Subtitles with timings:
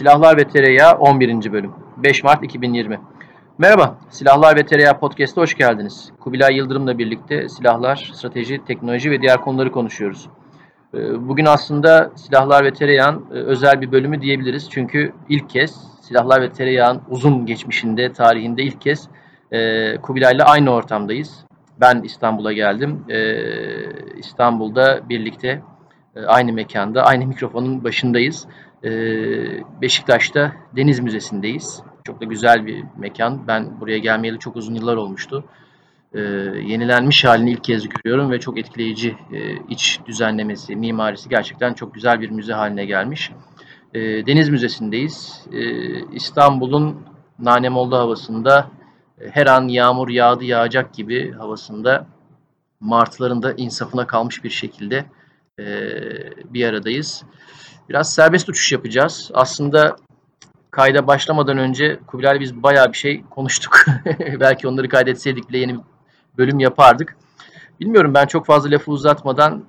[0.00, 1.52] Silahlar ve Tereyağı 11.
[1.52, 3.00] bölüm 5 Mart 2020
[3.58, 6.12] Merhaba, Silahlar ve Tereyağı Podcast'a hoş geldiniz.
[6.20, 10.28] Kubilay Yıldırım'la birlikte silahlar, strateji, teknoloji ve diğer konuları konuşuyoruz.
[10.94, 14.70] Ee, bugün aslında Silahlar ve Tereyağın e, özel bir bölümü diyebiliriz.
[14.70, 19.08] Çünkü ilk kez Silahlar ve Tereyağın uzun geçmişinde, tarihinde ilk kez
[19.52, 21.44] e, Kubilay'la aynı ortamdayız.
[21.80, 23.04] Ben İstanbul'a geldim.
[23.08, 25.62] Ee, İstanbul'da birlikte
[26.16, 28.46] e, aynı mekanda, aynı mikrofonun başındayız.
[28.84, 28.90] Ee,
[29.82, 31.82] Beşiktaş'ta Deniz Müzesi'ndeyiz.
[32.04, 33.46] Çok da güzel bir mekan.
[33.46, 35.44] Ben buraya gelmeyeli çok uzun yıllar olmuştu.
[36.14, 36.20] Ee,
[36.64, 42.20] yenilenmiş halini ilk kez görüyorum ve çok etkileyici e, iç düzenlemesi, mimarisi gerçekten çok güzel
[42.20, 43.32] bir müze haline gelmiş.
[43.94, 45.46] Ee, Deniz Müzesi'ndeyiz.
[46.12, 48.70] İstanbul'un Nanemolda havasında
[49.20, 52.06] e, her an yağmur yağdı yağacak gibi havasında
[52.80, 55.04] martıların da insafına kalmış bir şekilde
[55.58, 55.64] e,
[56.44, 57.24] bir aradayız.
[57.90, 59.30] Biraz serbest uçuş yapacağız.
[59.34, 59.96] Aslında
[60.70, 63.84] kayda başlamadan önce Kubilay biz bayağı bir şey konuştuk.
[64.40, 65.80] Belki onları kaydetseydik bile yeni bir
[66.38, 67.16] bölüm yapardık.
[67.80, 69.64] Bilmiyorum ben çok fazla lafı uzatmadan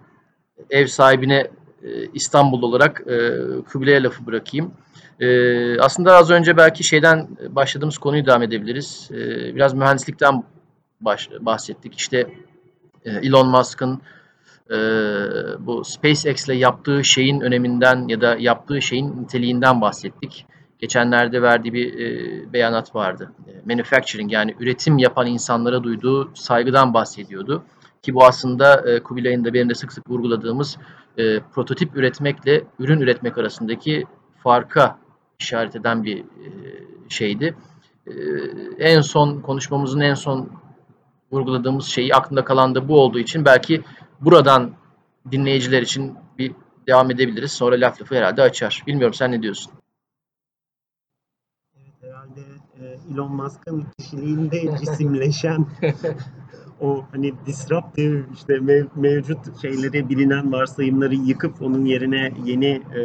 [0.69, 1.47] ev sahibine
[1.83, 3.31] e, İstanbul olarak e,
[3.71, 4.71] Kubilay'a lafı bırakayım.
[5.19, 9.07] E, aslında az önce belki şeyden başladığımız konuyu devam edebiliriz.
[9.55, 10.43] Biraz mühendislikten
[11.39, 11.95] bahsettik.
[11.95, 12.27] İşte
[13.05, 14.01] Elon Musk'ın
[14.71, 14.77] e,
[15.59, 20.45] bu SpaceX ile yaptığı şeyin öneminden ya da yaptığı şeyin niteliğinden bahsettik.
[20.79, 23.31] Geçenlerde verdiği bir e, beyanat vardı.
[23.47, 27.63] E, manufacturing yani üretim yapan insanlara duyduğu saygıdan bahsediyordu.
[28.01, 30.77] Ki bu aslında e, Kubilay'ın da benim de sık sık vurguladığımız
[31.17, 34.05] e, prototip üretmekle ürün üretmek arasındaki
[34.43, 34.97] farka
[35.39, 36.25] işaret eden bir e,
[37.09, 37.55] şeydi.
[38.07, 38.13] E,
[38.79, 40.49] en son konuşmamızın en son
[41.31, 43.81] vurguladığımız şeyi aklında kalan da bu olduğu için belki
[44.21, 44.71] buradan
[45.31, 46.51] dinleyiciler için bir
[46.87, 47.51] devam edebiliriz.
[47.51, 48.83] Sonra laf lafı herhalde açar.
[48.87, 49.73] Bilmiyorum sen ne diyorsun?
[51.75, 52.41] Evet herhalde
[52.79, 55.65] e, Elon Musk'ın kişiliğinde cisimleşen
[56.81, 63.03] o hani disruptive işte mev, mevcut şeyleri bilinen varsayımları yıkıp onun yerine yeni e,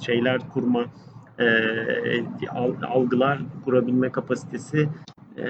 [0.00, 0.84] şeyler kurma
[1.38, 1.46] e,
[2.86, 4.88] algılar kurabilme kapasitesi
[5.38, 5.44] e,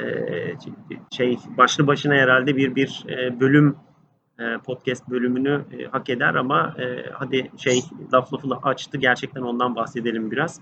[1.11, 3.77] şey başlı başına herhalde bir bir e, bölüm
[4.65, 7.83] podcast bölümünü e, hak eder ama e, hadi şey
[8.13, 10.61] laf lafı açtı gerçekten ondan bahsedelim biraz.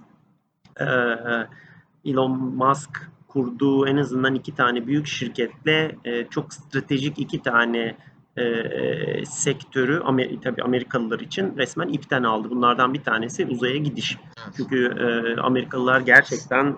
[2.04, 5.96] Elon Musk kurduğu en azından iki tane büyük şirketle
[6.30, 7.96] çok stratejik iki tane
[8.36, 12.50] e, sektörü Amer tabii Amerikalılar için resmen ipten aldı.
[12.50, 14.18] Bunlardan bir tanesi uzaya gidiş.
[14.56, 16.76] Çünkü e, Amerikalılar gerçekten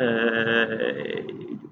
[0.00, 0.06] e,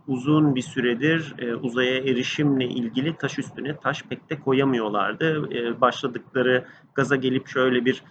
[0.08, 5.54] uzun bir süredir e, uzaya erişimle ilgili taş üstüne taş pek de koyamıyorlardı.
[5.54, 6.64] E, başladıkları
[6.94, 8.02] gaza gelip şöyle bir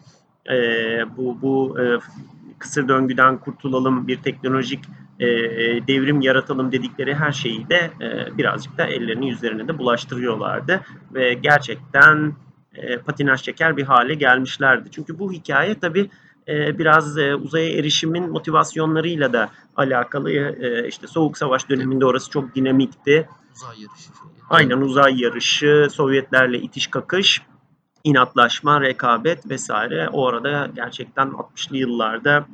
[0.50, 0.58] e,
[1.18, 1.84] bu bu e,
[2.60, 4.80] kısır döngüden kurtulalım, bir teknolojik
[5.20, 5.28] e,
[5.88, 10.82] devrim yaratalım dedikleri her şeyi de e, birazcık da ellerini yüzlerine de bulaştırıyorlardı
[11.14, 12.34] ve gerçekten
[12.76, 14.92] e, patinaj çeker bir hale gelmişlerdi.
[14.92, 16.10] Çünkü bu hikaye tabii
[16.48, 20.32] e, biraz e, uzaya erişimin motivasyonlarıyla da alakalı.
[20.32, 23.30] E, işte Soğuk Savaş döneminde orası çok dinamikti.
[23.56, 24.10] Uzay yarışı.
[24.50, 27.42] Aynen uzay yarışı, Sovyetlerle itiş kakış,
[28.04, 30.10] inatlaşma, rekabet vesaire.
[30.10, 32.46] O arada gerçekten 60'lı yıllarda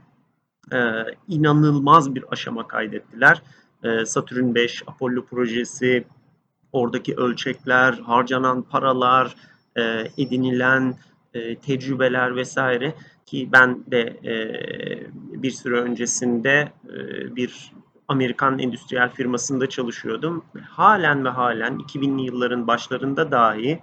[1.27, 3.41] inanılmaz bir aşama kaydettiler.
[4.06, 6.07] Satürn 5, Apollo projesi,
[6.71, 9.35] oradaki ölçekler, harcanan paralar,
[10.17, 10.95] edinilen
[11.61, 12.94] tecrübeler vesaire
[13.29, 14.34] ki ben de e,
[15.44, 17.72] bir süre öncesinde e, bir
[18.07, 20.44] Amerikan endüstriyel firmasında çalışıyordum.
[20.69, 23.79] Halen ve halen 2000'li yılların başlarında dahi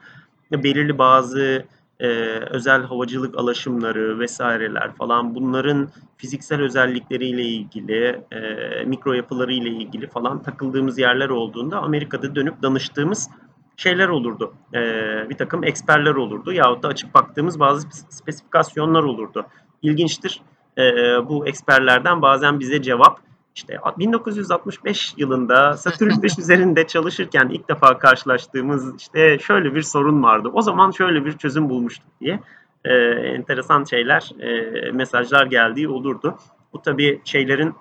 [0.52, 1.64] belirli bazı
[2.00, 2.08] e,
[2.50, 10.98] özel havacılık alaşımları vesaireler falan bunların fiziksel özellikleriyle ilgili, e, mikro yapılarıyla ilgili falan takıldığımız
[10.98, 13.30] yerler olduğunda Amerika'da dönüp danıştığımız
[13.76, 14.54] şeyler olurdu.
[14.74, 14.80] E,
[15.30, 19.46] bir takım eksperler olurdu yahut da açıp baktığımız bazı spesifikasyonlar olurdu.
[19.82, 20.42] İlginçtir.
[20.78, 20.82] E,
[21.28, 23.20] bu eksperlerden bazen bize cevap
[23.56, 30.50] işte 1965 yılında Satürn 5 üzerinde çalışırken ilk defa karşılaştığımız işte şöyle bir sorun vardı.
[30.52, 32.40] O zaman şöyle bir çözüm bulmuştuk diye
[32.84, 36.38] e, enteresan şeyler, e, mesajlar geldiği olurdu.
[36.72, 37.74] Bu tabii şeylerin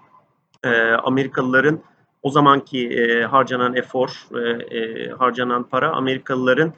[0.64, 1.80] e, Amerikalıların
[2.26, 4.40] o zamanki e, harcanan efor, e,
[4.78, 6.74] e, harcanan para Amerikalıların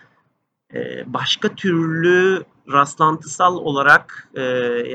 [0.73, 4.41] e, başka türlü rastlantısal olarak e,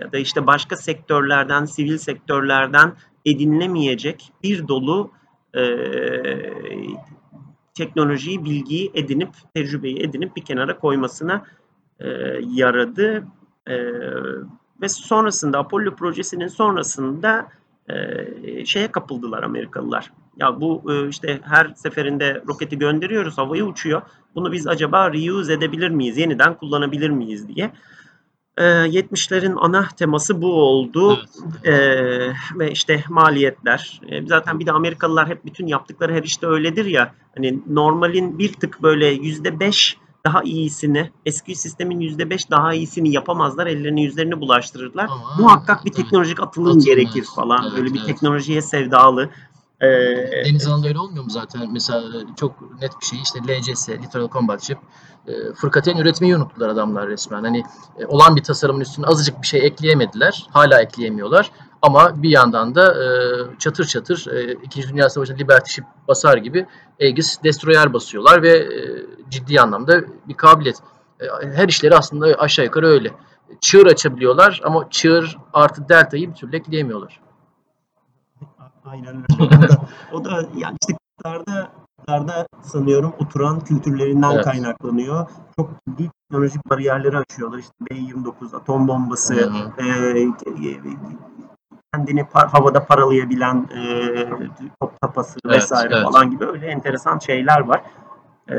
[0.00, 2.92] ya da işte başka sektörlerden, sivil sektörlerden
[3.24, 5.10] edinilemeyecek bir dolu
[5.54, 5.62] e,
[7.74, 11.44] teknolojiyi, bilgiyi edinip, tecrübeyi edinip bir kenara koymasına
[12.00, 12.08] e,
[12.46, 13.24] yaradı.
[13.66, 13.76] E,
[14.82, 17.48] ve sonrasında Apollo projesinin sonrasında
[17.88, 20.10] e, şeye kapıldılar Amerikalılar.
[20.36, 24.02] Ya bu e, işte her seferinde roketi gönderiyoruz, havaya uçuyor.
[24.34, 27.70] Bunu biz acaba reuse edebilir miyiz, yeniden kullanabilir miyiz diye.
[28.58, 31.18] E, 70'lerin ana teması bu oldu.
[31.64, 31.74] Evet.
[32.54, 34.00] E, ve işte maliyetler.
[34.08, 37.14] E, zaten bir de Amerikalılar hep bütün yaptıkları her işte öyledir ya.
[37.36, 39.96] Hani normalin bir tık böyle yüzde beş
[40.26, 43.66] daha iyisini, eski sistemin yüzde beş daha iyisini yapamazlar.
[43.66, 45.04] Ellerini yüzlerini bulaştırırlar.
[45.04, 47.28] Ama- Muhakkak bir teknolojik atılım Atılım, gerekir evet.
[47.36, 47.62] falan.
[47.62, 48.06] Evet, Böyle bir evet.
[48.06, 49.30] teknolojiye sevdalı.
[49.82, 49.86] E,
[50.44, 51.72] Deniz alanında öyle olmuyor mu zaten?
[51.72, 52.02] Mesela
[52.36, 54.78] çok net bir şey işte LCS, Littoral Combat Ship.
[55.26, 57.44] E, fırkateyn üretmeyi unuttular adamlar resmen.
[57.44, 57.62] Hani
[57.98, 60.46] e, olan bir tasarımın üstüne azıcık bir şey ekleyemediler.
[60.50, 61.50] Hala ekleyemiyorlar.
[61.82, 63.06] Ama bir yandan da e,
[63.58, 66.66] çatır çatır e, İkinci Dünya Savaşı'nda Liberty Ship basar gibi
[67.00, 70.76] Aegis Destroyer basıyorlar ve e, ciddi anlamda bir kabiliyet.
[71.20, 73.10] E, her işleri aslında aşağı yukarı öyle.
[73.60, 77.20] Çığır açabiliyorlar ama çığır artı deltayı bir türlü ekleyemiyorlar.
[78.84, 79.26] Aynen öyle.
[79.46, 79.76] O da,
[80.12, 84.44] o da yani işte kıtlarda, kıtlarda sanıyorum oturan kültürlerinden Evet.
[84.44, 85.26] kaynaklanıyor.
[85.56, 87.58] Çok ciddi teknolojik bariyerleri aşıyorlar.
[87.58, 89.88] İşte B-29 atom bombası, Hı hı.
[89.88, 90.26] e,
[91.94, 96.04] kendini par- havada paralayabilen e, top tapası Evet, vesaire evet.
[96.04, 97.82] falan gibi öyle enteresan şeyler var.
[98.50, 98.56] E,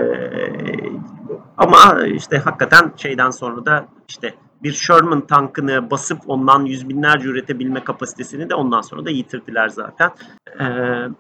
[1.58, 7.83] ama işte hakikaten şeyden sonra da işte bir Sherman tankını basıp ondan yüz binlerce üretebilme
[7.83, 10.12] kapasitesini de ondan sonra da yitirdiler zaten.
[10.60, 10.63] Ee,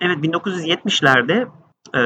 [0.01, 1.47] evet 1970'lerde
[1.93, 2.01] e,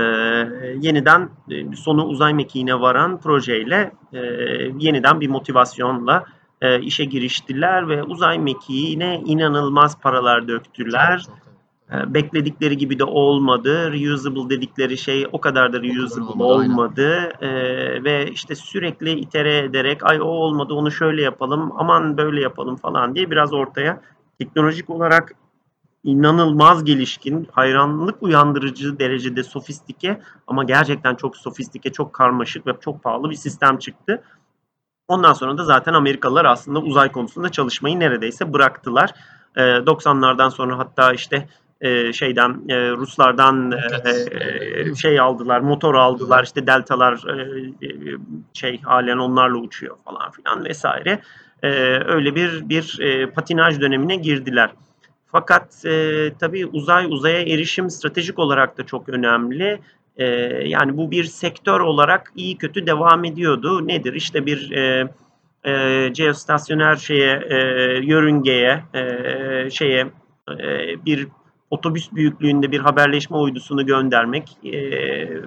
[0.81, 4.19] yeniden e, sonu uzay mekiğine varan projeyle e,
[4.79, 6.23] yeniden bir motivasyonla
[6.61, 11.17] e, işe giriştiler ve uzay mekiğine inanılmaz paralar döktüler.
[11.17, 11.46] Çok, çok,
[11.91, 13.91] Bekledikleri gibi de olmadı.
[13.91, 17.31] Reusable dedikleri şey o kadar da reusable olmadı, olmadı.
[17.41, 17.49] E,
[18.03, 23.15] ve işte sürekli itere ederek ay o olmadı onu şöyle yapalım aman böyle yapalım falan
[23.15, 24.01] diye biraz ortaya
[24.39, 25.35] teknolojik olarak
[26.03, 33.29] inanılmaz gelişkin, hayranlık uyandırıcı derecede sofistike ama gerçekten çok sofistike, çok karmaşık ve çok pahalı
[33.29, 34.23] bir sistem çıktı.
[35.07, 39.13] Ondan sonra da zaten Amerikalılar aslında uzay konusunda çalışmayı neredeyse bıraktılar.
[39.55, 41.49] Ee, 90'lardan sonra hatta işte
[41.81, 44.11] e, şeyden e, Ruslardan e,
[44.89, 46.43] e, şey aldılar, motor aldılar.
[46.43, 47.41] işte deltalar e,
[47.87, 48.17] e,
[48.53, 51.19] şey halen onlarla uçuyor falan filan vesaire.
[51.63, 51.69] E,
[52.05, 54.69] öyle bir bir e, patinaj dönemine girdiler.
[55.31, 59.79] Fakat e, tabii uzay uzaya erişim stratejik olarak da çok önemli.
[60.17, 60.25] E,
[60.67, 63.87] yani bu bir sektör olarak iyi kötü devam ediyordu.
[63.87, 64.13] Nedir?
[64.13, 65.07] İşte bir e,
[65.63, 67.57] e, geostasyonel şeye, e,
[68.03, 70.07] yörüngeye, e, şeye
[70.59, 71.27] e, bir
[71.69, 74.73] otobüs büyüklüğünde bir haberleşme uydusunu göndermek e,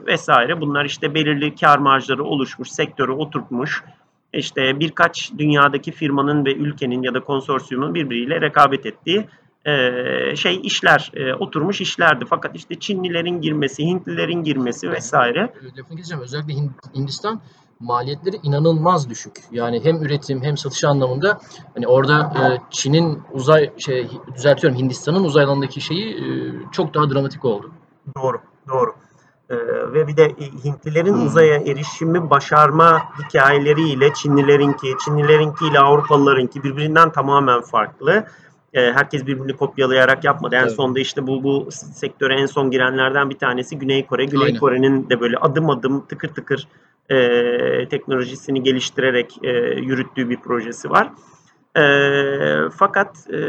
[0.06, 0.60] vesaire.
[0.60, 3.84] Bunlar işte belirli kar marjları oluşmuş, sektörü oturtmuş.
[4.32, 9.26] İşte birkaç dünyadaki firmanın ve ülkenin ya da konsorsiyumun birbiriyle rekabet ettiği
[9.66, 12.24] e, şey işler, e, oturmuş işlerdi.
[12.30, 16.22] Fakat işte Çinlilerin girmesi, Hintlilerin girmesi vesaire E, Lafını keseceğim.
[16.22, 17.40] Özellikle Hin- Hindistan
[17.80, 19.32] maliyetleri inanılmaz düşük.
[19.52, 21.40] Yani hem üretim hem satış anlamında
[21.74, 27.44] hani orada e, Çin'in uzay şey düzeltiyorum Hindistan'ın uzay alanındaki şeyi e, çok daha dramatik
[27.44, 27.70] oldu.
[28.16, 28.38] Doğru,
[28.68, 28.92] doğru.
[29.50, 29.56] Ee,
[29.92, 30.28] ve bir de
[30.64, 31.26] Hintlilerin Hmm.
[31.26, 38.26] uzaya erişimi başarma hikayeleriyle Çinlilerinki, Çinlilerinki ile Avrupalılarınki birbirinden tamamen farklı.
[38.74, 40.56] Ee, herkes birbirini kopyalayarak yapmadı.
[40.56, 40.70] En Tabii.
[40.70, 44.24] sonunda işte bu bu sektöre en son girenlerden bir tanesi Güney Kore.
[44.24, 44.60] Güney Aynen.
[44.60, 46.68] Kore'nin de böyle adım adım tıkır tıkır
[47.08, 49.50] e, teknolojisini geliştirerek e,
[49.80, 51.10] yürüttüğü bir projesi var.
[51.76, 51.84] E,
[52.76, 53.40] fakat e,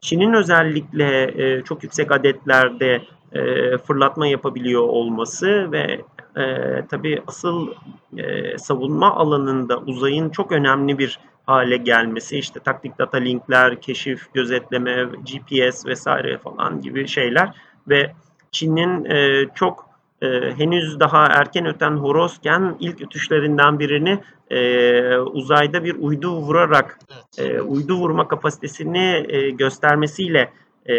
[0.00, 6.00] Çin'in özellikle e, çok yüksek adetlerde e, fırlatma yapabiliyor olması ve
[6.36, 6.44] e,
[6.90, 7.68] tabii asıl
[8.16, 15.04] e, savunma alanında uzayın çok önemli bir hale gelmesi işte taktik data linkler, keşif, gözetleme,
[15.04, 17.48] GPS vesaire falan gibi şeyler.
[17.88, 18.12] Ve
[18.50, 19.86] Çin'in e, çok
[20.22, 20.26] e,
[20.56, 24.18] henüz daha erken öten horozken ilk ötüşlerinden birini
[24.50, 26.98] e, uzayda bir uydu vurarak
[27.38, 30.52] e, uydu vurma kapasitesini e, göstermesiyle
[30.88, 30.94] e,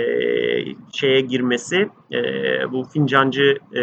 [0.93, 2.21] şeye girmesi, e,
[2.71, 3.81] bu fincancı e,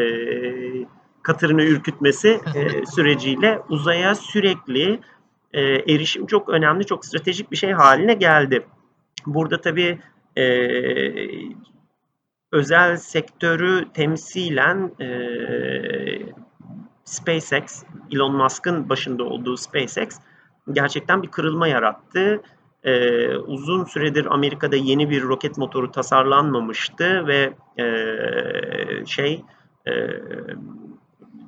[1.22, 5.00] katırını ürkütmesi e, süreciyle uzaya sürekli
[5.54, 8.66] e, erişim çok önemli, çok stratejik bir şey haline geldi.
[9.26, 9.98] Burada tabii
[10.38, 10.44] e,
[12.52, 15.08] özel sektörü temsilen e,
[17.04, 20.20] SpaceX, Elon Musk'ın başında olduğu SpaceX
[20.72, 22.42] gerçekten bir kırılma yarattı.
[22.84, 27.86] Ee, uzun süredir Amerika'da yeni bir roket motoru tasarlanmamıştı ve e,
[29.06, 29.44] şey
[29.86, 29.92] e,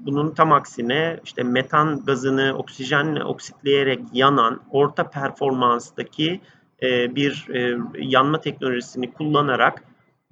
[0.06, 6.40] bunun tam aksine işte metan gazını oksijenle oksitleyerek yanan orta performanstaki
[6.82, 9.82] e, bir e, yanma teknolojisini kullanarak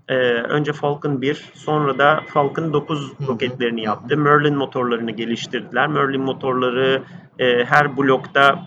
[0.08, 3.28] e, önce Falcon 1 sonra da Falcon 9 Hı hı.
[3.28, 4.16] roketlerini yaptı.
[4.16, 5.86] Merlin motorlarını geliştirdiler.
[5.86, 7.02] Merlin motorları
[7.38, 8.66] e, her blokta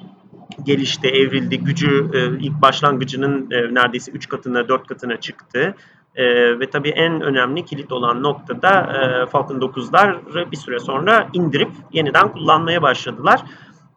[0.63, 1.59] gelişti, evrildi.
[1.59, 5.75] Gücü e, ilk başlangıcının e, neredeyse 3 katına, 4 katına çıktı.
[6.17, 6.25] E,
[6.59, 12.31] ve tabii en önemli kilit olan noktada e, Falcon 9'lar bir süre sonra indirip yeniden
[12.31, 13.41] kullanmaya başladılar.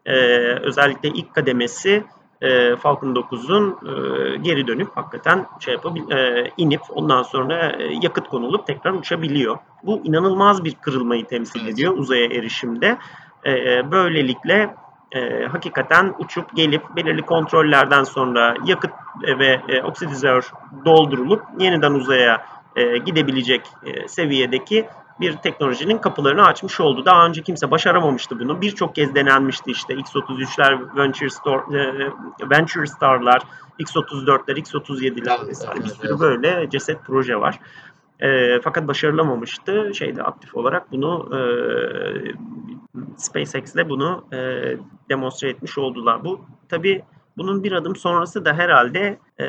[0.06, 0.14] E,
[0.62, 2.04] özellikle ilk kademesi
[2.40, 8.28] e, Falcon 9'un e, geri dönüp hakikaten şey yapıp e, inip ondan sonra e, yakıt
[8.28, 9.58] konulup tekrar uçabiliyor.
[9.82, 11.72] Bu inanılmaz bir kırılmayı temsil Evet.
[11.72, 12.98] ediyor uzaya erişimde.
[13.46, 13.52] E,
[13.90, 14.74] böylelikle
[15.12, 18.90] e, hakikaten uçup gelip belirli kontrollerden sonra yakıt
[19.38, 20.50] ve e, oksidizör
[20.84, 24.88] doldurulup yeniden uzaya e, gidebilecek e, seviyedeki
[25.20, 27.04] bir teknolojinin kapılarını açmış oldu.
[27.04, 28.60] Daha önce kimse başaramamıştı bunu.
[28.60, 32.12] Birçok kez denenmişti işte X-33'ler, Venture, Star, e,
[32.50, 33.42] Venture Star'lar,
[33.78, 36.20] X-34'ler, X-37'ler Evet, vesaire bir evet, sürü evet.
[36.20, 37.58] böyle ceset proje var.
[38.22, 39.90] E, fakat başarılamamıştı.
[39.94, 41.40] Şeyde aktif olarak bunu e,
[43.16, 44.36] SpaceX'le bunu e,
[45.08, 46.24] demonstre etmiş oldular.
[46.24, 47.02] Bu tabii
[47.36, 49.46] bunun bir adım sonrası da herhalde e,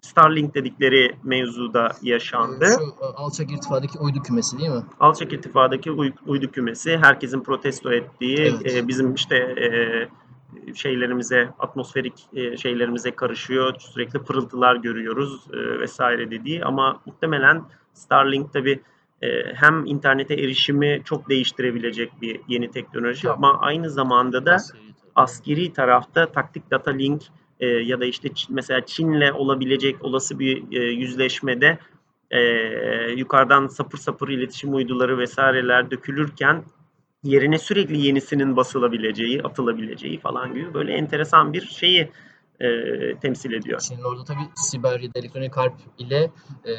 [0.00, 2.66] Starlink dedikleri mevzuda yaşandı.
[2.78, 4.82] Şu e, alçak irtifadaki uydu kümesi değil mi?
[5.00, 8.76] Alçak irtifadaki uy- uydu kümesi herkesin protesto ettiği Evet.
[8.76, 9.68] e, bizim işte e,
[10.74, 13.74] şeylerimize atmosferik e, şeylerimize karışıyor.
[13.78, 16.64] Sürekli pırıltılar görüyoruz e, vesaire dediği.
[16.64, 18.80] Ama muhtemelen Starlink tabi
[19.54, 24.56] hem internete erişimi çok değiştirebilecek bir yeni teknoloji ama aynı zamanda da
[25.14, 26.32] Askeri tarafta.
[26.32, 27.22] taktik data link
[27.60, 31.78] e, ya da işte mesela Çin'le olabilecek olası bir e, yüzleşmede
[32.30, 32.40] e,
[33.10, 36.64] yukarıdan sapır sapır iletişim uyduları vesaireler dökülürken
[37.26, 42.10] yerine sürekli yenisinin basılabileceği, atılabileceği falan gibi böyle enteresan bir şeyi
[42.60, 42.68] e,
[43.22, 43.80] temsil ediyor.
[43.80, 46.30] Çin'in orada tabii siber ya da elektronik harp ile
[46.64, 46.74] e,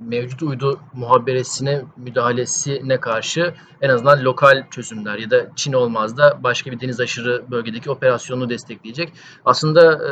[0.00, 6.70] mevcut uydu muhaberesine müdahalesine karşı en azından lokal çözümler ya da Çin olmaz da başka
[6.70, 9.12] bir deniz aşırı bölgedeki operasyonu destekleyecek.
[9.44, 10.10] Aslında e,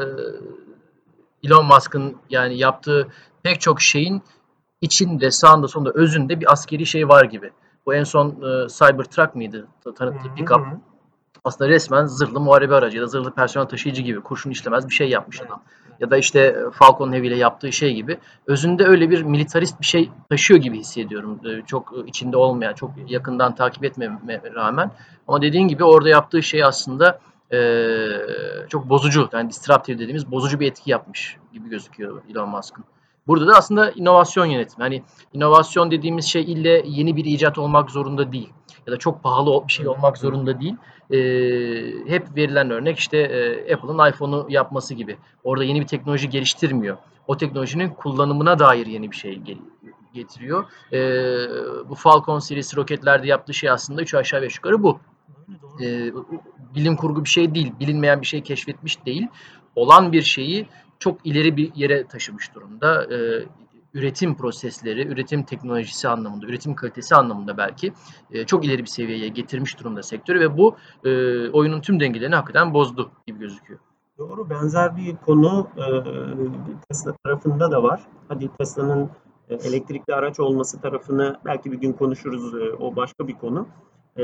[1.45, 3.09] Elon Musk'ın yani yaptığı
[3.42, 4.23] pek çok şeyin
[4.80, 7.50] içinde, sağında, sonunda, özünde bir askeri şey var gibi.
[7.88, 9.66] Bu en son e, Cybertruck mıydı?
[9.85, 10.61] Ta- Tanıttığı pick-up
[11.45, 15.09] aslında resmen zırhlı muharebe aracı ya da zırhlı personel taşıyıcı gibi kurşun işlemez bir şey
[15.09, 15.62] yapmış adam.
[16.00, 18.18] Ya da işte e, Falcon Heavy ile yaptığı şey gibi.
[18.47, 21.40] Özünde öyle bir militarist bir şey taşıyor gibi hissediyorum.
[21.45, 24.90] E, Çok e, içinde olmayan, çok yakından takip etmeme rağmen.
[25.28, 27.18] Ama dediğin gibi orada yaptığı şey aslında
[27.52, 27.59] e,
[28.68, 32.85] çok bozucu, yani disruptive dediğimiz bozucu bir etki yapmış gibi gözüküyor Elon Musk'ın.
[33.28, 34.82] Burada da aslında inovasyon yönetimi.
[34.82, 38.52] Hani inovasyon dediğimiz şey ille yeni bir icat olmak zorunda değil.
[38.87, 40.76] Ya da çok pahalı bir şey olmak zorunda değil.
[41.11, 45.16] Ee, hep verilen örnek işte e, Apple'ın iPhone'u yapması gibi.
[45.44, 46.97] Orada yeni bir teknoloji geliştirmiyor.
[47.26, 49.42] O teknolojinin kullanımına dair yeni bir şey
[50.14, 50.64] getiriyor.
[50.92, 50.99] Ee,
[51.88, 55.00] bu Falcon serisi roketlerde yaptığı şey aslında 3 aşağı 5 yukarı bu.
[55.82, 56.11] Ee,
[56.75, 57.73] bilim kurgu bir şey değil.
[57.80, 59.26] Bilinmeyen bir şey keşfetmiş değil.
[59.76, 60.66] Olan bir şeyi
[60.99, 63.14] çok ileri bir yere taşımış durumda.
[63.14, 63.45] Ee,
[63.95, 67.93] üretim prosesleri, üretim teknolojisi anlamında, üretim kalitesi anlamında belki
[68.31, 71.11] e, çok ileri bir seviyeye getirmiş durumda sektörü ve bu e,
[71.49, 73.81] oyunun tüm dengelerini hakikaten bozdu gibi gözüküyor.
[74.19, 75.85] Doğru benzer bir konu e,
[76.88, 78.00] Tesla tarafında da var.
[78.28, 79.11] Hadi Tesla'nın
[79.49, 82.55] e, elektrikli araç olması tarafını belki bir gün konuşuruz.
[82.55, 83.69] e, o başka bir konu.
[84.17, 84.23] E,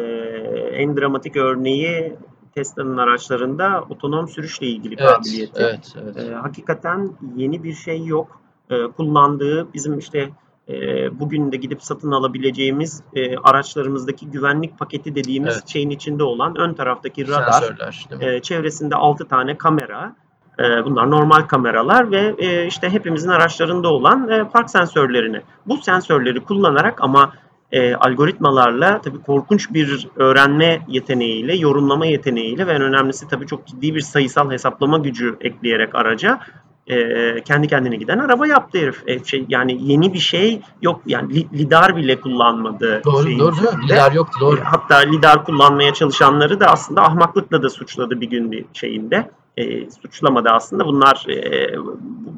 [0.73, 2.17] en dramatik örneği
[2.55, 5.53] Tesla'nın araçlarında otonom sürüşle ilgili Evet, kabiliyeti.
[5.63, 6.17] evet, evet.
[6.17, 8.41] E, hakikaten yeni bir şey yok.
[8.71, 10.31] E, kullandığı bizim işte
[10.69, 10.75] e,
[11.21, 15.69] bugün de gidip satın alabileceğimiz e, araçlarımızdaki güvenlik paketi dediğimiz Evet.
[15.69, 17.77] şeyin içinde olan ön taraftaki radar,
[18.21, 20.17] e, çevresinde 6 tane kamera.
[20.59, 25.41] E, bunlar normal kameralar ve e, işte hepimizin araçlarında olan e, park sensörlerini.
[25.67, 27.33] Bu sensörleri kullanarak ama
[27.75, 33.95] e, algoritmalarla tabii korkunç bir öğrenme yeteneğiyle, yorumlama yeteneğiyle ve en önemlisi tabii çok ciddi
[33.95, 36.41] bir sayısal hesaplama gücü ekleyerek araca
[36.87, 36.97] e,
[37.43, 39.03] kendi kendine giden araba yaptı herif.
[39.07, 41.01] E, şey, yani yeni bir şey yok.
[41.07, 43.03] Yani li- lidar bile kullanmadı.
[43.05, 43.95] Doğru, şeyin doğru içinde.
[43.95, 44.57] Lidar yoktu, doğru.
[44.57, 49.31] E, Hatta lidar kullanmaya çalışanları da aslında ahmaklıkla da suçladı bir gün bir şeyinde.
[49.57, 50.87] E, suçlamadı aslında.
[50.87, 51.75] Bunlar e,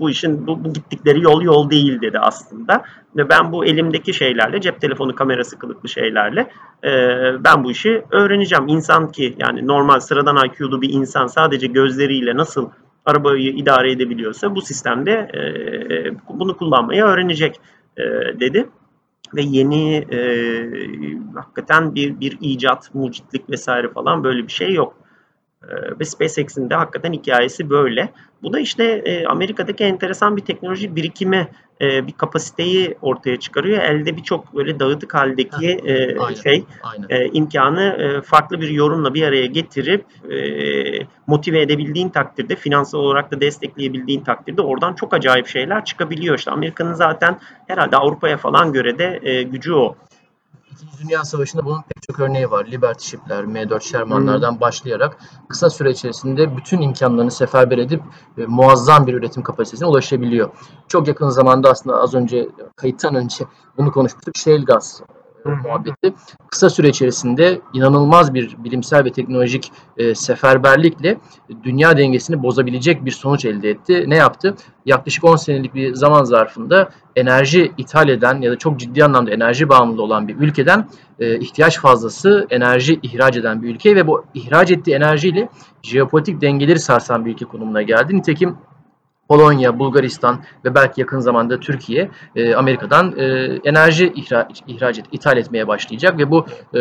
[0.00, 2.82] bu- işin bu, bu gittikleri yol yol değil dedi aslında.
[3.16, 6.40] Ve ben bu elimdeki şeylerle cep telefonu kamerası kılıklı şeylerle
[6.84, 6.90] e,
[7.44, 8.68] ben bu işi öğreneceğim.
[8.68, 12.70] İnsan ki yani normal sıradan IQ'lu bir insan sadece gözleriyle nasıl
[13.04, 15.40] arabayı idare edebiliyorsa bu sistemde e,
[16.38, 17.60] bunu kullanmayı öğrenecek
[17.96, 18.02] e,
[18.40, 18.68] dedi
[19.34, 20.18] ve yeni e,
[21.34, 25.05] hakikaten bir bir icat, mucitlik vesaire falan böyle bir şey yok.
[26.00, 28.08] Ve SpaceX'in de hakikaten hikayesi böyle.
[28.42, 31.48] Bu da işte e, Amerika'daki enteresan bir teknoloji birikimi,
[31.80, 33.82] e, bir kapasiteyi ortaya çıkarıyor.
[33.82, 37.06] Elde birçok böyle dağıtık haldeki e, Aynen, şey Aynen.
[37.10, 40.36] e, imkanı e, farklı bir yorumla bir araya getirip e,
[41.26, 46.38] motive edebildiğin takdirde, finansal olarak da destekleyebildiğin takdirde oradan çok acayip şeyler çıkabiliyor.
[46.38, 49.96] İşte Amerika'nın zaten herhalde Avrupa'ya falan göre de e, gücü o.
[50.76, 52.66] İkinci Dünya Savaşı'nda bunun pek çok örneği var.
[52.66, 55.18] Liberty Ship'ler, M4 Sherman'lardan başlayarak
[55.48, 58.02] kısa süre içerisinde bütün imkanlarını seferber edip
[58.38, 60.50] e, muazzam bir üretim kapasitesine ulaşabiliyor.
[60.88, 63.44] Çok yakın zamanda aslında az önce kayıttan önce
[63.76, 64.36] bunu konuşmuştuk.
[64.36, 65.02] Shale gaz.
[65.52, 66.14] Muhabbeti.
[66.50, 71.18] Kısa süre içerisinde inanılmaz bir bilimsel ve teknolojik e, seferberlikle
[71.62, 74.04] dünya dengesini bozabilecek bir sonuç elde etti.
[74.06, 74.54] Ne yaptı?
[74.86, 79.68] Yaklaşık 10 senelik bir zaman zarfında enerji ithal eden ya da çok ciddi anlamda enerji
[79.68, 80.88] bağımlı olan bir ülkeden
[81.18, 85.48] e, ihtiyaç fazlası enerji ihraç eden bir ülke ve bu ihraç ettiği enerjiyle
[85.82, 88.16] jeopolitik dengeleri sarsan bir ülke konumuna geldi.
[88.16, 88.56] Nitekim
[89.28, 93.24] Polonya, Bulgaristan ve belki yakın zamanda Türkiye e, Amerika'dan e,
[93.64, 96.80] enerji ihraç, ihraç et, ithal etmeye başlayacak ve bu e,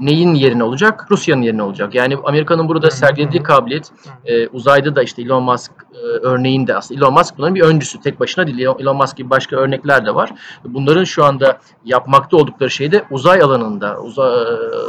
[0.00, 1.06] neyin yerine olacak?
[1.10, 1.94] Rusya'nın yerine olacak.
[1.94, 3.90] Yani Amerika'nın burada sergilediği kabiliyet
[4.24, 8.00] e, uzayda da işte Elon Musk e, örneğinde aslında Elon Musk bunların bir öncüsü.
[8.00, 8.58] Tek başına değil.
[8.58, 10.30] Elon- Elon Musk gibi başka örnekler de var.
[10.64, 14.30] Bunların şu anda yapmakta oldukları şey de uzay alanında, uzay,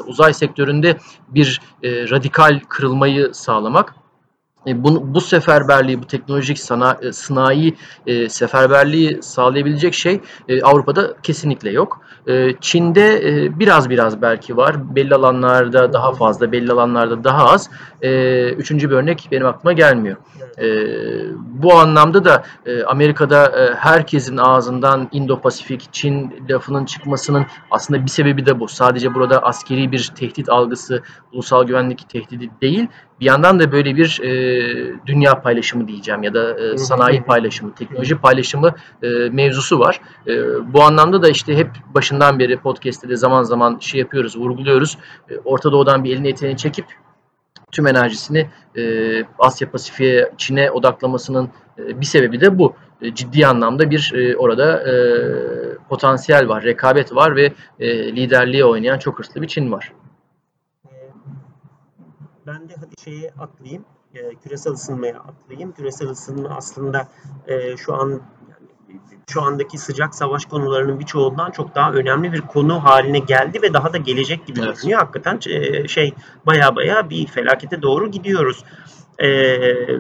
[0.08, 0.98] uzay sektöründe
[1.30, 3.96] bir e, radikal kırılmayı sağlamak.
[4.68, 7.76] E, bunu, bu seferberliği, bu teknolojik sana, e, sanayi
[8.08, 12.02] e, seferberliği sağlayabilecek şey e, Avrupa'da kesinlikle yok.
[12.28, 14.96] E, Çin'de e, biraz biraz belki var.
[14.96, 17.70] Belli alanlarda daha fazla, belli alanlarda daha az.
[18.02, 20.18] E, üçüncü bir örnek benim aklıma gelmiyor.
[20.58, 20.68] E,
[21.36, 28.46] bu anlamda da e, Amerika'da e, herkesin ağzından Indo-Pasifik, Çin lafının çıkmasının aslında bir sebebi
[28.46, 28.68] de bu.
[28.68, 32.88] Sadece burada askeri bir tehdit algısı, ulusal güvenlik tehdidi değil.
[33.22, 34.32] Bir yandan da böyle bir e,
[35.06, 40.02] dünya paylaşımı diyeceğim ya da e, sanayi paylaşımı, teknoloji paylaşımı e, mevzusu var.
[40.28, 40.34] E,
[40.74, 44.98] bu anlamda da işte hep başından beri podcast'te de zaman zaman şey yapıyoruz, vurguluyoruz.
[45.30, 46.86] E, Orta Doğu'dan bir elini eteğini çekip
[47.72, 48.84] tüm enerjisini e,
[49.40, 52.76] Asya Pasifik'e, Çin'e odaklamasının e, bir sebebi de bu.
[53.02, 54.94] E, ciddi anlamda bir e, orada e,
[55.90, 59.92] potansiyel var, rekabet var ve e, liderliğe oynayan çok hırslı bir Çin var.
[62.42, 65.72] Ee, Ben de hadi şeye atlayayım, e, küresel ısınmaya atlayayım.
[65.72, 67.08] Küresel ısınma aslında
[67.48, 69.00] e, şu an yani
[69.30, 73.94] şu andaki sıcak savaş konularının birçoğundan çok daha önemli bir konu haline geldi ve daha
[73.94, 74.76] da gelecek gibi Evet.
[74.76, 75.00] görünüyor.
[75.00, 76.14] Hakikaten e, şey
[76.46, 78.64] baya baya bir felakete doğru gidiyoruz.
[79.20, 79.30] E,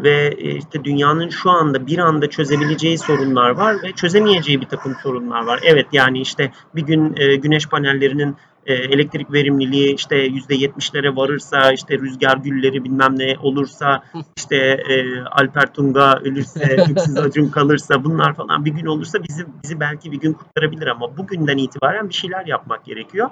[0.03, 5.45] ve işte dünyanın şu anda bir anda çözebileceği sorunlar var ve çözemeyeceği bir takım sorunlar
[5.45, 5.59] var.
[5.63, 11.71] Evet yani işte bir gün e, güneş panellerinin e, elektrik verimliliği işte yüzde yetmişlere varırsa
[11.71, 14.03] işte rüzgar gülleri bilmem ne olursa
[14.37, 14.57] işte
[14.89, 20.11] e, Alper Tunga ölürse Öksüz Acun kalırsa bunlar falan bir gün olursa bizi bizi belki
[20.11, 23.29] bir gün kurtarabilir ama bugünden itibaren bir şeyler yapmak gerekiyor.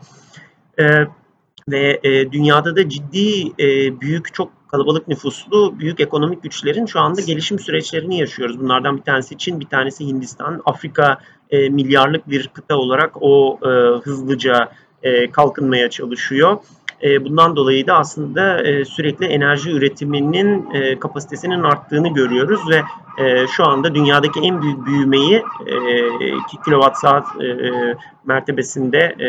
[0.79, 1.05] E,
[1.71, 7.21] ve e, dünyada da ciddi e, büyük çok kalabalık nüfuslu büyük ekonomik güçlerin şu anda
[7.21, 8.59] gelişim süreçlerini yaşıyoruz.
[8.59, 10.61] Bunlardan bir tanesi Çin, bir tanesi Hindistan.
[10.65, 11.17] Afrika
[11.49, 13.69] e, milyarlık bir kıta olarak o e,
[14.03, 14.71] hızlıca
[15.03, 16.57] e, kalkınmaya çalışıyor.
[17.03, 22.81] E, bundan dolayı da aslında e, sürekli enerji üretiminin e, kapasitesinin arttığını görüyoruz ve
[23.23, 27.71] e, şu anda dünyadaki en büyük büyümeyi e, 2 kilowatt saat e,
[28.25, 29.27] mertebesinde e,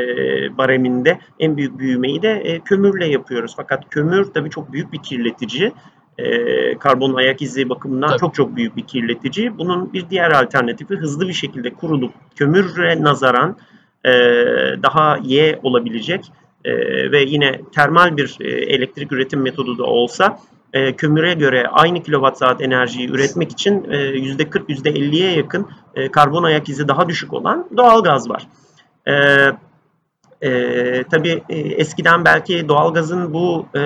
[0.59, 3.55] bareminde en büyük büyümeyi de e, kömürle yapıyoruz.
[3.57, 5.73] Fakat kömür tabii çok büyük bir kirletici.
[6.19, 8.19] E, karbon ayak izi bakımından Tabii.
[8.21, 9.59] çok çok büyük bir kirletici.
[9.59, 13.57] Bunun bir diğer alternatifi hızlı bir şekilde kurulup kömüre nazaran
[14.05, 14.11] e,
[14.83, 16.33] daha ye olabilecek
[16.65, 16.73] e,
[17.13, 20.39] ve yine termal bir e, elektrik üretim metodu da olsa
[20.73, 25.69] e, kömüre göre aynı kilowatt saat enerjiyi üretmek için e, %40 %50'ye yakın
[26.13, 28.47] karbon ayak izi daha düşük olan doğal gaz var.
[30.43, 33.83] E, tabii e, eskiden belki doğalgazın bu e,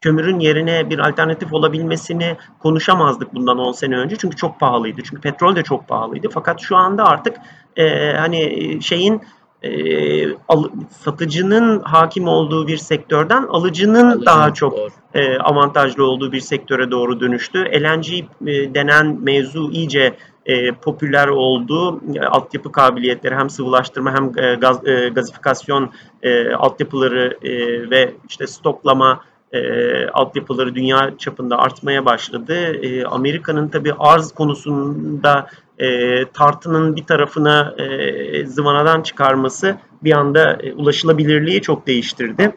[0.00, 5.00] kömürün yerine bir alternatif olabilmesini konuşamazdık bundan 10 sene önce çünkü çok pahalıydı.
[5.02, 6.28] Çünkü petrol de çok pahalıydı.
[6.28, 7.36] Fakat şu anda artık
[7.76, 9.22] e, hani şeyin
[9.62, 14.90] e, al- satıcının hakim olduğu bir sektörden alıcının daha çok Doğru.
[15.14, 17.58] e, avantajlı olduğu bir sektöre doğru dönüştü.
[17.58, 22.00] LNG e, denen mevzu iyice e, popüler oldu.
[22.14, 25.90] E, altyapı kabiliyetleri hem sıvılaştırma hem e, gaz, e, gazifikasyon
[26.22, 27.50] e, altyapıları e,
[27.90, 29.20] ve işte stoklama
[29.52, 32.54] e, altyapıları dünya çapında artmaya başladı.
[32.54, 35.46] E, Amerika'nın tabii arz konusunda
[35.78, 42.54] e, tartının bir tarafına e, zıvanadan çıkarması bir anda e, ulaşılabilirliği çok değiştirdi.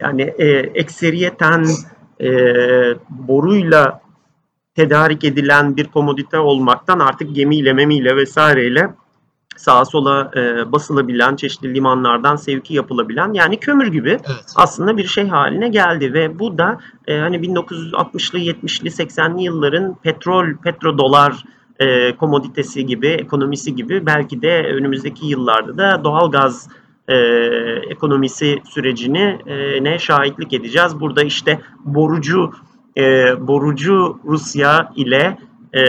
[0.00, 1.66] Yani e, ekseriyeten
[2.20, 2.30] e,
[3.10, 4.00] boruyla
[4.74, 8.94] tedarik edilen bir komodite olmaktan artık gemiyle, memiyle vesaireyle
[9.56, 14.44] sağa sola e, basılabilen, çeşitli limanlardan sevki yapılabilen yani kömür gibi Evet.
[14.56, 20.56] aslında bir şey haline geldi ve bu da e, hani 1960'lı, 70'li, 80'li yılların petrol,
[20.56, 21.44] petrodolar
[21.80, 26.68] e, komoditesi gibi, ekonomisi gibi belki de önümüzdeki yıllarda da doğalgaz
[27.08, 27.14] e,
[27.90, 31.00] ekonomisi sürecini e, ne şahitlik edeceğiz.
[31.00, 32.52] Burada işte borucu
[32.96, 33.02] e,
[33.46, 35.38] borucu Rusya ile
[35.72, 35.82] e,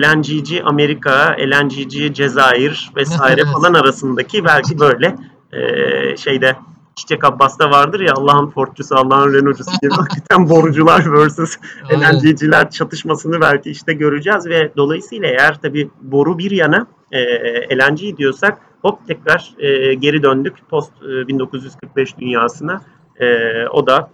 [0.00, 3.52] LNG'ci Amerika, LNG'ci Cezayir vesaire Evet.
[3.54, 5.16] falan arasındaki belki böyle
[5.52, 6.56] e, şeyde
[6.96, 11.56] Çiçek Abbas'ta vardır ya Allah'ın Ford'cusu, Allah'ın Renault'cusu gibi hakikaten borucular versus.
[11.92, 18.58] LNG'ciler çatışmasını belki işte göreceğiz ve dolayısıyla eğer tabii boru bir yana e, LNG diyorsak
[18.82, 22.82] hop tekrar e, geri döndük post e, 1945 dünyasına.
[23.20, 23.26] E,
[23.66, 24.10] o da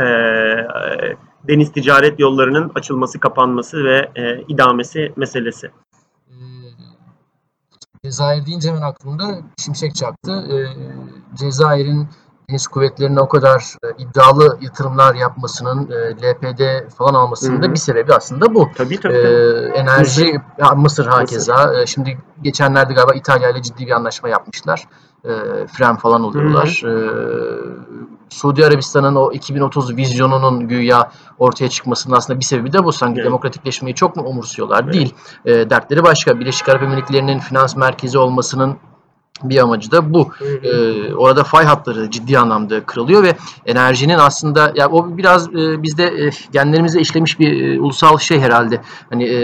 [0.00, 0.06] e,
[1.48, 5.70] deniz ticaret yollarının açılması, kapanması ve e, idamesi meselesi.
[8.06, 10.44] Cezayir deyince hemen aklımda şimşek çaktı.
[10.50, 10.56] Ee,
[11.34, 12.08] Cezayir'in
[12.50, 18.14] deniz kuvvetlerine o kadar e, iddialı yatırımlar yapmasının, e, LPD falan almasının da bir sebebi
[18.14, 18.68] aslında bu.
[18.76, 19.12] Tabii tabii.
[19.12, 19.78] Tabii.
[19.78, 21.74] enerji, ya Mısır hakeza.
[21.74, 24.88] Ee, şimdi geçenlerde galiba İtalya ile ciddi bir anlaşma yapmışlar.
[25.24, 25.30] Ee,
[25.72, 26.82] fren falan oluyorlar.
[26.84, 32.92] Ee, Suudi Arabistan'ın o 2030 vizyonunun güya ortaya çıkmasının aslında bir sebebi de bu.
[32.92, 33.26] Sanki Evet.
[33.26, 34.84] demokratikleşmeyi çok mu umursuyorlar?
[34.84, 34.94] Evet.
[34.94, 35.14] Değil.
[35.44, 36.40] Ee, dertleri başka.
[36.40, 38.76] Birleşik Arap Emirlikleri'nin finans merkezi olmasının
[39.42, 40.28] bir amacı da bu.
[40.62, 43.36] Ee, orada fay hatları ciddi anlamda kırılıyor ve
[43.66, 48.80] enerjinin aslında ya o biraz e, bizde e, genlerimize işlemiş bir e, ulusal şey herhalde.
[49.10, 49.38] Hani e,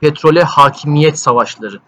[0.00, 1.80] petrole hakimiyet savaşları.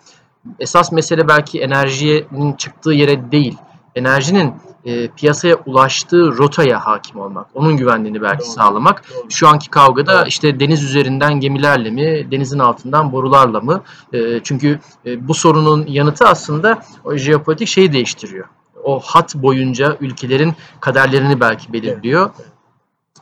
[0.59, 3.59] Esas mesele belki enerjinin çıktığı yere değil.
[3.95, 4.55] Enerjinin
[4.85, 7.47] e, piyasaya ulaştığı rotaya hakim olmak.
[7.55, 8.53] Onun güvenliğini belki Doğru.
[8.53, 9.05] sağlamak.
[9.15, 9.31] Doğru.
[9.31, 10.29] Şu anki kavgada Doğru.
[10.29, 13.83] işte deniz üzerinden gemilerle mi, denizin altından borularla mı?
[14.13, 18.47] E, çünkü e, bu sorunun yanıtı aslında o jeopolitik şeyi değiştiriyor.
[18.85, 22.31] O hat boyunca ülkelerin kaderlerini belki belirliyor.
[22.37, 22.54] Evet,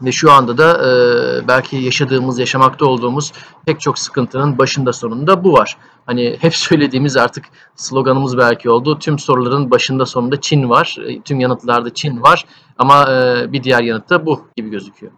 [0.03, 3.33] Ve şu anda da e, belki yaşadığımız, yaşamakta olduğumuz
[3.67, 5.77] pek çok sıkıntının başında sonunda bu var.
[6.07, 7.45] Hani hep söylediğimiz artık
[7.77, 8.99] sloganımız belki oldu.
[8.99, 10.97] Tüm soruların başında sonunda Çin var.
[11.07, 12.45] E, Tüm yanıtlarda Çin var.
[12.79, 15.13] Ama e, bir diğer yanıt da bu gibi gözüküyor.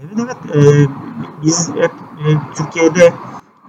[0.00, 0.56] Evet evet.
[0.56, 0.86] Ee,
[1.42, 3.12] biz hep e, Türkiye'de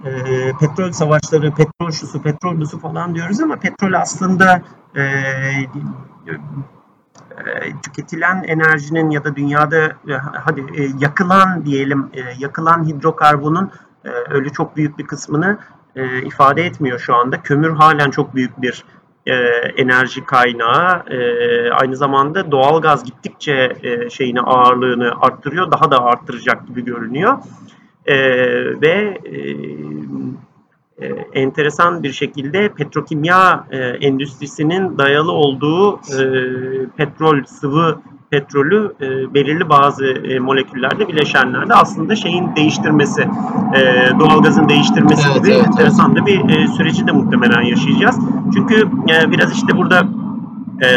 [0.04, 4.62] e, petrol savaşları, petrol şusu, petrol busu falan diyoruz ama petrol aslında
[4.94, 5.66] e, e,
[7.82, 10.12] tüketilen enerjinin ya da dünyada e,
[10.44, 13.70] hadi e, yakılan diyelim e, yakılan hidrokarbonun
[14.04, 15.58] e, öyle çok büyük bir kısmını
[15.96, 17.42] e, ifade etmiyor şu anda.
[17.42, 18.84] Kömür halen çok büyük bir
[19.26, 19.34] e,
[19.76, 21.02] enerji kaynağı.
[21.10, 25.70] E, aynı zamanda doğalgaz gittikçe e, şeyini ağırlığını arttırıyor.
[25.70, 27.38] Daha da arttıracak gibi görünüyor.
[28.06, 28.16] E,
[28.80, 29.56] ve e,
[31.00, 31.06] e,
[31.40, 36.22] enteresan bir şekilde petrokimya e, endüstrisinin dayalı olduğu e,
[36.96, 43.28] petrol, sıvı petrolü e, belirli bazı e, moleküllerde, bileşenlerde aslında şeyin değiştirmesi,
[43.74, 48.18] e, doğalgazın değiştirmesi Evet, gibi evet, enteresan da bir e, süreci de muhtemelen yaşayacağız.
[48.54, 50.08] Çünkü e, biraz işte burada
[50.82, 50.88] e,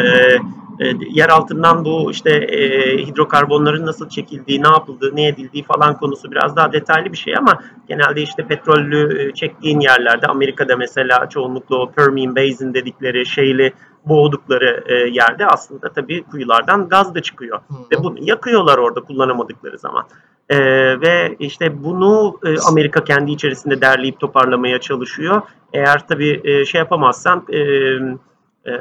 [0.79, 6.31] e, yer altından bu işte e, hidrokarbonların nasıl çekildiği, ne yapıldığı, ne edildiği falan konusu
[6.31, 11.75] biraz daha detaylı bir şey ama genelde işte petrollü e, çektiğin yerlerde Amerika'da mesela çoğunlukla
[11.75, 13.73] o Permian Basin dedikleri şeyli
[14.05, 17.59] boğdukları e, yerde aslında tabii kuyulardan gaz da çıkıyor.
[17.91, 20.03] Ve bunu yakıyorlar orada kullanamadıkları zaman.
[20.49, 20.57] E,
[21.01, 25.41] ve işte bunu e, Amerika kendi içerisinde derleyip toparlamaya çalışıyor.
[25.73, 28.73] Eğer tabii e, şey yapamazsan e, e,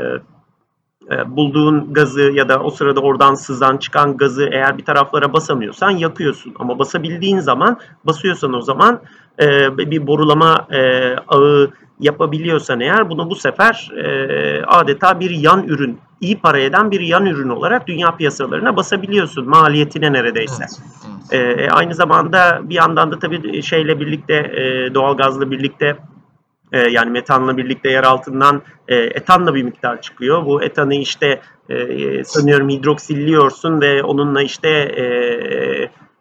[1.26, 6.54] bulduğun gazı ya da o sırada oradan sızan çıkan gazı eğer bir taraflara basamıyorsan yakıyorsun.
[6.58, 9.00] Ama basabildiğin zaman basıyorsan o zaman
[9.40, 15.98] e, bir borulama e, ağı yapabiliyorsan eğer bunu bu sefer e, adeta bir yan ürün,
[16.20, 20.64] iyi para eden bir yan ürün olarak dünya piyasalarına basabiliyorsun maliyetine neredeyse.
[21.32, 21.60] Evet, evet.
[21.60, 25.96] E, aynı zamanda bir yandan da tabii şeyle birlikte e, doğalgazla birlikte
[26.72, 30.46] e, yani metanla birlikte yer altından e, etanla bir miktar çıkıyor.
[30.46, 35.04] Bu etanı işte e, sanıyorum hidroksilliyorsun ve onunla işte e,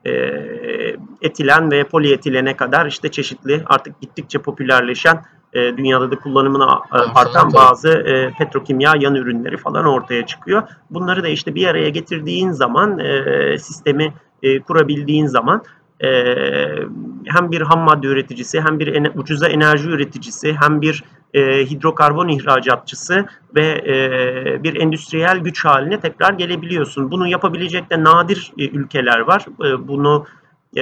[0.05, 0.41] e,
[1.21, 7.53] etilen ve polietilene kadar işte çeşitli artık gittikçe popülerleşen e, dünyada da kullanımına e, artan
[7.53, 10.63] bazı e, petrokimya yan ürünleri falan ortaya çıkıyor.
[10.89, 15.63] Bunları da işte bir araya getirdiğin zaman e, sistemi e, kurabildiğin zaman
[16.03, 16.09] e,
[17.25, 22.27] hem bir ham madde üreticisi hem bir ene- ucuza enerji üreticisi hem bir e, hidrokarbon
[22.27, 27.11] ihracatçısı ve e, bir endüstriyel güç haline tekrar gelebiliyorsun.
[27.11, 29.45] Bunu yapabilecek de nadir e, ülkeler var.
[29.65, 30.25] E, bunu
[30.77, 30.81] e,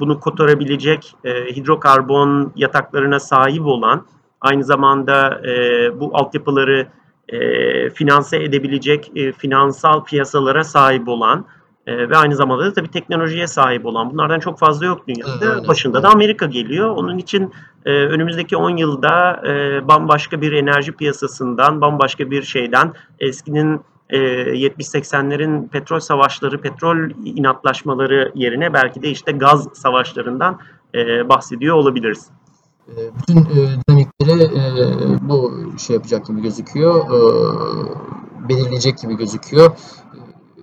[0.00, 4.06] bunu kotarabilecek e, hidrokarbon yataklarına sahip olan,
[4.40, 5.52] aynı zamanda e,
[6.00, 6.86] bu altyapıları
[7.28, 11.44] e, finanse edebilecek e, finansal piyasalara sahip olan
[11.90, 14.10] e, ve aynı zamanda da tabii teknolojiye sahip olan.
[14.10, 15.30] Bunlardan çok fazla yok dünyada.
[15.42, 15.68] Evet, aynen.
[15.68, 16.90] Başında da Amerika geliyor.
[16.90, 17.52] Onun için
[17.84, 25.68] e, önümüzdeki 10 yılda e, bambaşka bir enerji piyasasından, bambaşka bir şeyden, eskinin e, 70-80'lerin
[25.68, 30.58] petrol savaşları, petrol inatlaşmaları yerine belki de işte gaz savaşlarından
[30.94, 32.30] e, bahsediyor olabiliriz.
[32.88, 37.18] E, bütün e, dinamikleri e, bu şey yapacak gibi gözüküyor, e,
[38.48, 39.70] belirleyecek gibi gözüküyor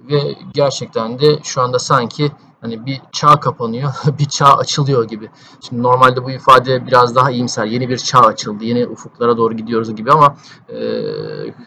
[0.09, 5.29] ve gerçekten de şu anda sanki hani bir çağ kapanıyor, bir çağ açılıyor gibi.
[5.67, 9.95] Şimdi normalde bu ifade biraz daha iyimser, yeni bir çağ açıldı, yeni ufuklara doğru gidiyoruz
[9.95, 10.35] gibi ama
[10.69, 10.79] e,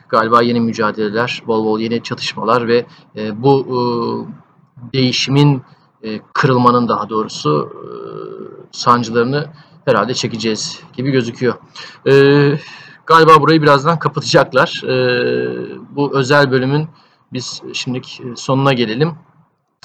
[0.08, 3.78] galiba yeni mücadeleler, bol bol yeni çatışmalar ve e, bu e,
[4.92, 5.62] değişimin
[6.02, 7.86] e, kırılmanın daha doğrusu e,
[8.72, 9.46] sancılarını
[9.84, 11.54] herhalde çekeceğiz gibi gözüküyor.
[12.06, 12.58] Ee,
[13.06, 14.82] galiba burayı birazdan kapatacaklar.
[14.84, 16.88] Ee, bu özel bölümün
[17.32, 19.14] biz şimdilik sonuna gelelim.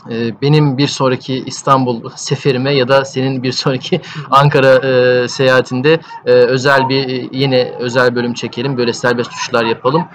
[0.10, 6.32] Ee, benim bir sonraki İstanbul seferime ya da senin bir sonraki Ankara e, seyahatinde e,
[6.32, 8.78] özel bir e, yine özel bölüm çekelim.
[8.78, 10.06] Böyle serbest tuşlar yapalım.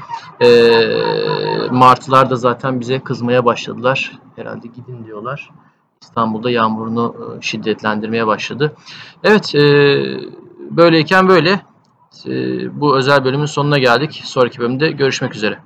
[1.70, 4.18] Martılar da zaten bize kızmaya başladılar.
[4.36, 5.50] Herhalde gidin diyorlar.
[6.02, 8.76] İstanbul'da yağmurunu e, şiddetlendirmeye başladı.
[9.24, 9.60] Evet, e,
[10.70, 11.60] böyleyken böyle.
[12.26, 12.30] E,
[12.80, 14.22] bu özel bölümün sonuna geldik.
[14.24, 15.58] Sonraki bölümde görüşmek üzere.